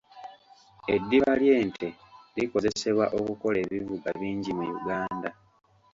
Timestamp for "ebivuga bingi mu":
3.65-4.65